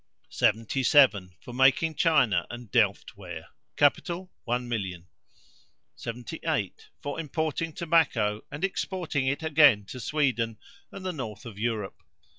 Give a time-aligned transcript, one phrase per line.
[0.31, 1.35] 77.
[1.41, 3.49] For making china and delft ware.
[3.77, 5.05] Capital, one million.
[5.95, 6.89] 78.
[7.03, 10.57] For importing tobacco, and exporting it again to Sweden
[10.91, 12.01] and the north of Europe.